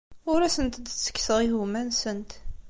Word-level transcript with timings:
Ur 0.31 0.39
asent-d-ttekkseɣ 0.41 1.39
igumma-nsent. 1.41 2.31